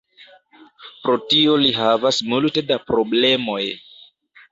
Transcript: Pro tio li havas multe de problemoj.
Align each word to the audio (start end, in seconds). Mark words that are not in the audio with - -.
Pro 1.01 1.17
tio 1.33 1.57
li 1.63 1.69
havas 1.79 2.21
multe 2.31 2.63
de 2.71 2.79
problemoj. 2.87 3.59